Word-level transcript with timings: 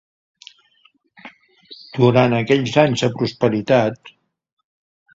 Durant 1.99 2.35
aquells 2.39 2.81
anys 2.87 3.07
de 3.07 3.13
prosperitat. 3.21 4.15